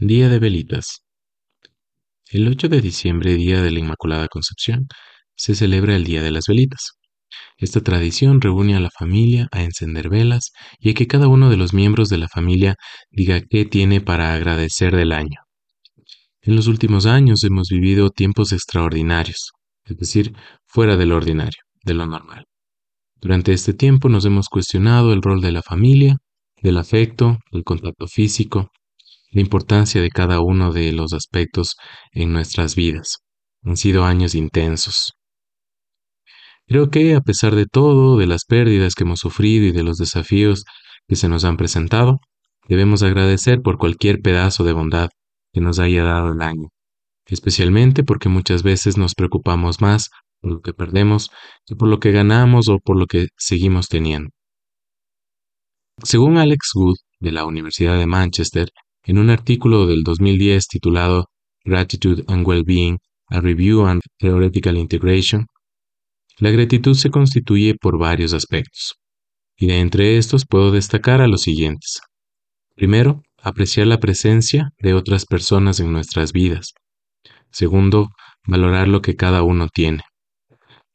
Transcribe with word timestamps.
Día 0.00 0.28
de 0.28 0.38
Velitas. 0.38 1.02
El 2.30 2.46
8 2.46 2.68
de 2.68 2.80
diciembre, 2.80 3.34
Día 3.34 3.60
de 3.60 3.72
la 3.72 3.80
Inmaculada 3.80 4.28
Concepción, 4.28 4.86
se 5.34 5.56
celebra 5.56 5.96
el 5.96 6.04
Día 6.04 6.22
de 6.22 6.30
las 6.30 6.44
Velitas. 6.46 6.92
Esta 7.56 7.80
tradición 7.80 8.40
reúne 8.40 8.76
a 8.76 8.80
la 8.80 8.90
familia 8.96 9.48
a 9.50 9.64
encender 9.64 10.08
velas 10.08 10.52
y 10.78 10.90
a 10.90 10.94
que 10.94 11.08
cada 11.08 11.26
uno 11.26 11.50
de 11.50 11.56
los 11.56 11.74
miembros 11.74 12.10
de 12.10 12.18
la 12.18 12.28
familia 12.28 12.76
diga 13.10 13.40
qué 13.40 13.64
tiene 13.64 14.00
para 14.00 14.32
agradecer 14.34 14.94
del 14.94 15.10
año. 15.10 15.40
En 16.42 16.54
los 16.54 16.68
últimos 16.68 17.04
años 17.04 17.42
hemos 17.42 17.66
vivido 17.68 18.10
tiempos 18.10 18.52
extraordinarios, 18.52 19.50
es 19.84 19.96
decir, 19.96 20.32
fuera 20.64 20.96
del 20.96 21.10
ordinario, 21.10 21.60
de 21.82 21.94
lo 21.94 22.06
normal. 22.06 22.44
Durante 23.16 23.52
este 23.52 23.74
tiempo 23.74 24.08
nos 24.08 24.24
hemos 24.24 24.48
cuestionado 24.48 25.12
el 25.12 25.22
rol 25.22 25.40
de 25.40 25.50
la 25.50 25.62
familia, 25.62 26.18
del 26.62 26.76
afecto, 26.76 27.40
del 27.50 27.64
contacto 27.64 28.06
físico, 28.06 28.70
la 29.30 29.40
importancia 29.40 30.00
de 30.00 30.10
cada 30.10 30.40
uno 30.40 30.72
de 30.72 30.92
los 30.92 31.12
aspectos 31.12 31.76
en 32.12 32.32
nuestras 32.32 32.74
vidas. 32.74 33.18
Han 33.62 33.76
sido 33.76 34.04
años 34.04 34.34
intensos. 34.34 35.12
Creo 36.66 36.90
que 36.90 37.14
a 37.14 37.20
pesar 37.20 37.54
de 37.54 37.66
todo, 37.66 38.18
de 38.18 38.26
las 38.26 38.44
pérdidas 38.44 38.94
que 38.94 39.04
hemos 39.04 39.20
sufrido 39.20 39.66
y 39.66 39.72
de 39.72 39.82
los 39.82 39.96
desafíos 39.96 40.64
que 41.06 41.16
se 41.16 41.28
nos 41.28 41.44
han 41.44 41.56
presentado, 41.56 42.18
debemos 42.68 43.02
agradecer 43.02 43.60
por 43.62 43.78
cualquier 43.78 44.20
pedazo 44.20 44.64
de 44.64 44.74
bondad 44.74 45.08
que 45.52 45.60
nos 45.60 45.78
haya 45.78 46.04
dado 46.04 46.32
el 46.32 46.42
año, 46.42 46.68
especialmente 47.26 48.04
porque 48.04 48.28
muchas 48.28 48.62
veces 48.62 48.98
nos 48.98 49.14
preocupamos 49.14 49.80
más 49.80 50.10
por 50.40 50.52
lo 50.52 50.60
que 50.60 50.72
perdemos 50.72 51.30
que 51.66 51.74
por 51.74 51.88
lo 51.88 51.98
que 51.98 52.12
ganamos 52.12 52.68
o 52.68 52.78
por 52.78 52.98
lo 52.98 53.06
que 53.06 53.28
seguimos 53.36 53.88
teniendo. 53.88 54.30
Según 56.02 56.36
Alex 56.36 56.70
Wood, 56.74 56.96
de 57.18 57.32
la 57.32 57.44
Universidad 57.44 57.98
de 57.98 58.06
Manchester, 58.06 58.68
en 59.08 59.16
un 59.16 59.30
artículo 59.30 59.86
del 59.86 60.02
2010 60.02 60.68
titulado 60.68 61.30
Gratitude 61.64 62.24
and 62.28 62.46
Well-Being, 62.46 62.98
a 63.30 63.40
Review 63.40 63.86
and 63.86 64.02
Theoretical 64.18 64.76
Integration, 64.76 65.46
la 66.38 66.50
gratitud 66.50 66.94
se 66.94 67.10
constituye 67.10 67.74
por 67.74 67.98
varios 67.98 68.34
aspectos, 68.34 68.96
y 69.56 69.66
de 69.66 69.80
entre 69.80 70.18
estos 70.18 70.44
puedo 70.46 70.70
destacar 70.70 71.22
a 71.22 71.26
los 71.26 71.40
siguientes. 71.40 72.02
Primero, 72.76 73.22
apreciar 73.42 73.86
la 73.86 73.98
presencia 73.98 74.72
de 74.78 74.92
otras 74.92 75.24
personas 75.24 75.80
en 75.80 75.90
nuestras 75.90 76.32
vidas. 76.32 76.74
Segundo, 77.50 78.10
valorar 78.46 78.88
lo 78.88 79.00
que 79.00 79.16
cada 79.16 79.42
uno 79.42 79.68
tiene. 79.72 80.02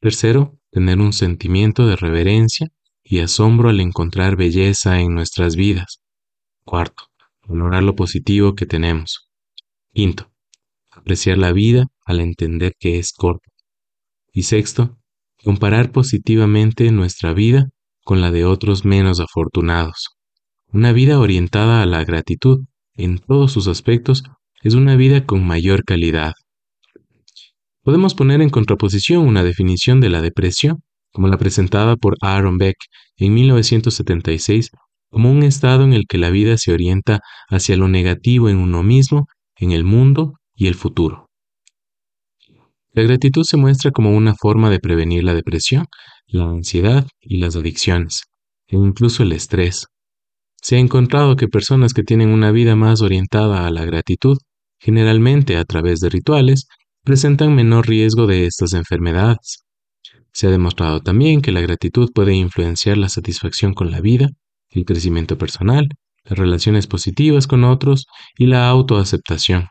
Tercero, 0.00 0.54
tener 0.70 1.00
un 1.00 1.12
sentimiento 1.12 1.84
de 1.88 1.96
reverencia 1.96 2.68
y 3.02 3.18
asombro 3.18 3.70
al 3.70 3.80
encontrar 3.80 4.36
belleza 4.36 5.00
en 5.00 5.14
nuestras 5.14 5.56
vidas. 5.56 5.98
Cuarto, 6.64 7.08
valorar 7.46 7.82
lo 7.82 7.94
positivo 7.94 8.54
que 8.54 8.66
tenemos. 8.66 9.30
Quinto, 9.92 10.30
apreciar 10.90 11.38
la 11.38 11.52
vida 11.52 11.86
al 12.04 12.20
entender 12.20 12.74
que 12.78 12.98
es 12.98 13.12
corta. 13.12 13.50
Y 14.32 14.44
sexto, 14.44 14.98
comparar 15.42 15.92
positivamente 15.92 16.90
nuestra 16.90 17.32
vida 17.32 17.68
con 18.02 18.20
la 18.20 18.30
de 18.30 18.44
otros 18.44 18.84
menos 18.84 19.20
afortunados. 19.20 20.10
Una 20.72 20.92
vida 20.92 21.20
orientada 21.20 21.82
a 21.82 21.86
la 21.86 22.04
gratitud 22.04 22.64
en 22.94 23.18
todos 23.18 23.52
sus 23.52 23.68
aspectos 23.68 24.24
es 24.62 24.74
una 24.74 24.96
vida 24.96 25.24
con 25.26 25.46
mayor 25.46 25.84
calidad. 25.84 26.32
Podemos 27.82 28.14
poner 28.14 28.40
en 28.40 28.50
contraposición 28.50 29.26
una 29.26 29.44
definición 29.44 30.00
de 30.00 30.08
la 30.08 30.22
depresión, 30.22 30.82
como 31.12 31.28
la 31.28 31.36
presentada 31.36 31.96
por 31.96 32.16
Aaron 32.22 32.58
Beck 32.58 32.76
en 33.16 33.34
1976, 33.34 34.70
como 35.14 35.30
un 35.30 35.44
estado 35.44 35.84
en 35.84 35.92
el 35.92 36.08
que 36.08 36.18
la 36.18 36.30
vida 36.30 36.58
se 36.58 36.72
orienta 36.72 37.20
hacia 37.48 37.76
lo 37.76 37.86
negativo 37.86 38.48
en 38.48 38.56
uno 38.56 38.82
mismo, 38.82 39.28
en 39.54 39.70
el 39.70 39.84
mundo 39.84 40.32
y 40.56 40.66
el 40.66 40.74
futuro. 40.74 41.30
La 42.90 43.04
gratitud 43.04 43.44
se 43.44 43.56
muestra 43.56 43.92
como 43.92 44.10
una 44.10 44.34
forma 44.34 44.70
de 44.70 44.80
prevenir 44.80 45.22
la 45.22 45.32
depresión, 45.32 45.86
la 46.26 46.46
ansiedad 46.46 47.06
y 47.20 47.36
las 47.36 47.54
adicciones, 47.54 48.24
e 48.66 48.74
incluso 48.74 49.22
el 49.22 49.30
estrés. 49.30 49.86
Se 50.60 50.74
ha 50.74 50.78
encontrado 50.80 51.36
que 51.36 51.46
personas 51.46 51.92
que 51.94 52.02
tienen 52.02 52.30
una 52.30 52.50
vida 52.50 52.74
más 52.74 53.00
orientada 53.00 53.68
a 53.68 53.70
la 53.70 53.84
gratitud, 53.84 54.38
generalmente 54.80 55.56
a 55.56 55.64
través 55.64 56.00
de 56.00 56.08
rituales, 56.08 56.66
presentan 57.04 57.54
menor 57.54 57.86
riesgo 57.86 58.26
de 58.26 58.46
estas 58.46 58.72
enfermedades. 58.72 59.60
Se 60.32 60.48
ha 60.48 60.50
demostrado 60.50 61.02
también 61.02 61.40
que 61.40 61.52
la 61.52 61.60
gratitud 61.60 62.10
puede 62.12 62.34
influenciar 62.34 62.98
la 62.98 63.08
satisfacción 63.08 63.74
con 63.74 63.92
la 63.92 64.00
vida, 64.00 64.30
el 64.74 64.84
crecimiento 64.84 65.38
personal, 65.38 65.88
las 66.24 66.38
relaciones 66.38 66.86
positivas 66.86 67.46
con 67.46 67.64
otros 67.64 68.06
y 68.36 68.46
la 68.46 68.68
autoaceptación. 68.68 69.68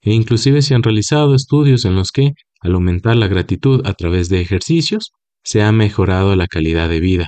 E 0.00 0.12
inclusive 0.12 0.62
se 0.62 0.74
han 0.74 0.82
realizado 0.82 1.34
estudios 1.34 1.84
en 1.84 1.96
los 1.96 2.12
que 2.12 2.32
al 2.60 2.74
aumentar 2.74 3.16
la 3.16 3.28
gratitud 3.28 3.86
a 3.86 3.94
través 3.94 4.28
de 4.28 4.40
ejercicios, 4.40 5.12
se 5.44 5.62
ha 5.62 5.72
mejorado 5.72 6.34
la 6.36 6.46
calidad 6.46 6.88
de 6.88 7.00
vida. 7.00 7.26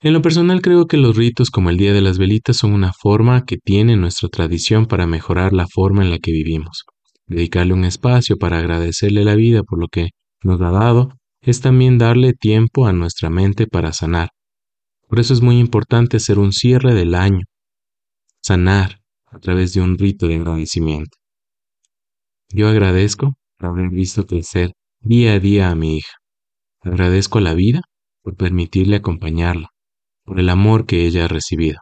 En 0.00 0.12
lo 0.12 0.20
personal 0.20 0.62
creo 0.62 0.86
que 0.86 0.96
los 0.96 1.16
ritos 1.16 1.50
como 1.50 1.70
el 1.70 1.76
Día 1.76 1.92
de 1.92 2.00
las 2.00 2.18
Velitas 2.18 2.56
son 2.56 2.72
una 2.72 2.92
forma 2.92 3.44
que 3.44 3.56
tiene 3.56 3.96
nuestra 3.96 4.28
tradición 4.28 4.86
para 4.86 5.06
mejorar 5.06 5.52
la 5.52 5.66
forma 5.68 6.02
en 6.02 6.10
la 6.10 6.18
que 6.18 6.32
vivimos. 6.32 6.84
Dedicarle 7.26 7.72
un 7.72 7.84
espacio 7.84 8.36
para 8.36 8.58
agradecerle 8.58 9.24
la 9.24 9.36
vida 9.36 9.62
por 9.62 9.80
lo 9.80 9.86
que 9.88 10.08
nos 10.42 10.60
ha 10.60 10.70
dado 10.70 11.10
es 11.40 11.60
también 11.60 11.98
darle 11.98 12.32
tiempo 12.34 12.86
a 12.86 12.92
nuestra 12.92 13.30
mente 13.30 13.66
para 13.66 13.92
sanar. 13.92 14.30
Por 15.12 15.20
eso 15.20 15.34
es 15.34 15.42
muy 15.42 15.58
importante 15.58 16.16
hacer 16.16 16.38
un 16.38 16.52
cierre 16.52 16.94
del 16.94 17.14
año, 17.14 17.44
sanar 18.42 19.02
a 19.26 19.38
través 19.40 19.74
de 19.74 19.82
un 19.82 19.98
rito 19.98 20.26
de 20.26 20.36
agradecimiento. 20.36 21.18
Yo 22.48 22.66
agradezco 22.66 23.34
haber 23.58 23.90
visto 23.90 24.26
crecer 24.26 24.72
día 25.00 25.34
a 25.34 25.38
día 25.38 25.68
a 25.68 25.74
mi 25.74 25.98
hija. 25.98 26.14
Agradezco 26.80 27.36
a 27.36 27.42
la 27.42 27.52
vida 27.52 27.82
por 28.22 28.36
permitirle 28.36 28.96
acompañarla, 28.96 29.68
por 30.24 30.40
el 30.40 30.48
amor 30.48 30.86
que 30.86 31.04
ella 31.06 31.26
ha 31.26 31.28
recibido, 31.28 31.80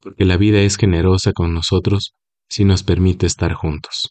porque 0.00 0.24
la 0.24 0.36
vida 0.36 0.58
es 0.58 0.76
generosa 0.76 1.32
con 1.32 1.54
nosotros 1.54 2.14
si 2.48 2.64
nos 2.64 2.82
permite 2.82 3.26
estar 3.26 3.52
juntos. 3.52 4.10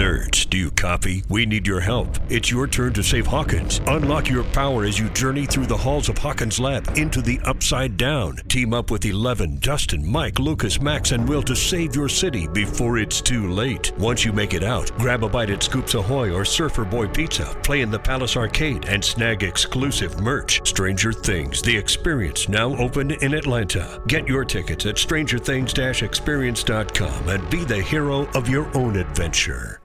Nerds, 0.00 0.48
do 0.48 0.56
you 0.56 0.70
copy? 0.70 1.22
We 1.28 1.44
need 1.44 1.66
your 1.66 1.80
help. 1.80 2.16
It's 2.30 2.50
your 2.50 2.66
turn 2.66 2.94
to 2.94 3.02
save 3.02 3.26
Hawkins. 3.26 3.82
Unlock 3.86 4.30
your 4.30 4.44
power 4.44 4.84
as 4.84 4.98
you 4.98 5.10
journey 5.10 5.44
through 5.44 5.66
the 5.66 5.76
halls 5.76 6.08
of 6.08 6.16
Hawkins 6.16 6.58
Lab 6.58 6.96
into 6.96 7.20
the 7.20 7.38
Upside 7.44 7.98
Down. 7.98 8.36
Team 8.48 8.72
up 8.72 8.90
with 8.90 9.04
Eleven, 9.04 9.58
Dustin, 9.58 10.10
Mike, 10.10 10.38
Lucas, 10.38 10.80
Max, 10.80 11.12
and 11.12 11.28
Will 11.28 11.42
to 11.42 11.54
save 11.54 11.94
your 11.94 12.08
city 12.08 12.48
before 12.48 12.96
it's 12.96 13.20
too 13.20 13.50
late. 13.50 13.92
Once 13.98 14.24
you 14.24 14.32
make 14.32 14.54
it 14.54 14.64
out, 14.64 14.90
grab 14.96 15.22
a 15.22 15.28
bite 15.28 15.50
at 15.50 15.62
Scoops 15.62 15.92
Ahoy 15.92 16.32
or 16.32 16.46
Surfer 16.46 16.86
Boy 16.86 17.06
Pizza, 17.06 17.54
play 17.62 17.82
in 17.82 17.90
the 17.90 17.98
Palace 17.98 18.38
Arcade, 18.38 18.86
and 18.86 19.04
snag 19.04 19.42
exclusive 19.42 20.18
merch. 20.22 20.66
Stranger 20.66 21.12
Things, 21.12 21.60
the 21.60 21.76
experience 21.76 22.48
now 22.48 22.74
open 22.78 23.10
in 23.10 23.34
Atlanta. 23.34 24.00
Get 24.06 24.26
your 24.26 24.46
tickets 24.46 24.86
at 24.86 24.94
strangerthings-experience.com 24.94 27.28
and 27.28 27.50
be 27.50 27.64
the 27.64 27.82
hero 27.82 28.26
of 28.30 28.48
your 28.48 28.74
own 28.74 28.96
adventure. 28.96 29.80